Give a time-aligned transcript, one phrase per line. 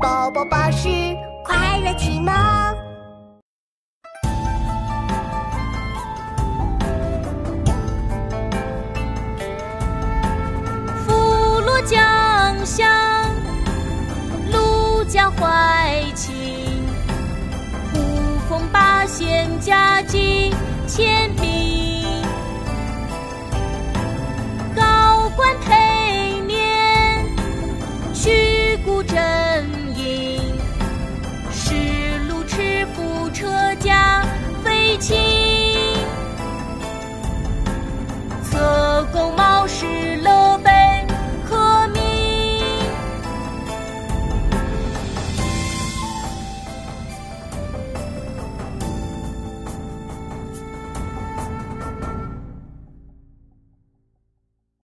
[0.00, 0.88] 宝宝巴士
[1.44, 2.32] 快乐启蒙。
[11.04, 12.88] 福禄江乡，
[14.52, 16.86] 陆家怀情，
[17.92, 17.98] 呼
[18.48, 20.52] 风八仙家境
[20.86, 21.27] 千。